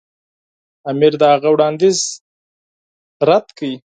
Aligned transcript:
امیر 0.91 1.13
د 1.21 1.23
هغه 1.33 1.49
وړاندیز 1.53 1.97
رد 3.27 3.47
کړ. 3.57 3.67